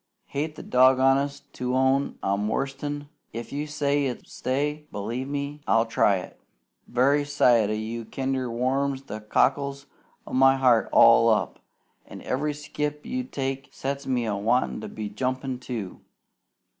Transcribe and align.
Hate 0.29 0.55
the 0.55 0.63
doggondest 0.63 1.53
to 1.53 1.75
own 1.75 2.17
I'm 2.23 2.47
worsted, 2.47 2.85
an' 3.01 3.09
if 3.33 3.53
you 3.53 3.67
say 3.67 4.07
it's 4.07 4.33
stay, 4.33 4.87
b'lieve 4.91 5.59
I'll 5.67 5.85
try 5.85 6.15
it. 6.15 6.41
Very 6.87 7.23
sight 7.23 7.69
o' 7.69 7.73
you 7.73 8.05
kinder 8.05 8.49
warms 8.49 9.03
the 9.03 9.19
cockles 9.21 9.85
o' 10.25 10.33
my 10.33 10.55
heart 10.57 10.89
all 10.91 11.29
up, 11.29 11.59
an' 12.07 12.23
every 12.23 12.55
skip 12.55 13.05
you 13.05 13.23
take 13.23 13.69
sets 13.71 14.07
me 14.07 14.25
a 14.25 14.35
wantin' 14.35 14.81
to 14.81 14.87
be 14.87 15.07
jumpin', 15.07 15.59
too. 15.59 16.01